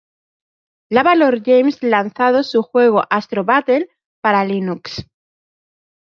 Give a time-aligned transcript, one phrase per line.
[0.89, 3.87] Lava Lord Games lanzado su juego "Astro Battle"
[4.23, 5.05] para Linux.